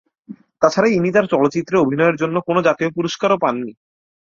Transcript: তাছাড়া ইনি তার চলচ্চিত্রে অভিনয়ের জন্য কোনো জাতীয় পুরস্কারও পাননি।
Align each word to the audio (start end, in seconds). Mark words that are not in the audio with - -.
তাছাড়া 0.61 0.89
ইনি 0.89 1.09
তার 1.11 1.25
চলচ্চিত্রে 1.33 1.75
অভিনয়ের 1.77 2.19
জন্য 2.21 2.35
কোনো 2.47 2.59
জাতীয় 2.67 2.89
পুরস্কারও 2.97 3.41
পাননি। 3.43 3.71